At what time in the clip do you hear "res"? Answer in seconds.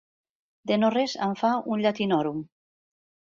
0.95-1.13